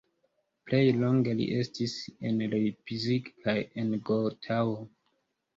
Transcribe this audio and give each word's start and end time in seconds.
Plej 0.69 0.79
longe 1.01 1.35
li 1.41 1.45
estis 1.57 1.93
en 2.31 2.41
Leipzig 2.55 3.29
kaj 3.47 3.57
en 3.83 3.95
Gotao. 4.11 4.75